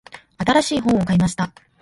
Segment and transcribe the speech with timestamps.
[0.39, 1.53] 新しい本を買いました。